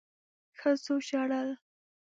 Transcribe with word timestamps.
ښځو 0.59 0.95
ژړل 1.07 1.49